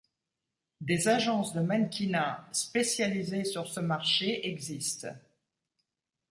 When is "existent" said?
4.47-5.13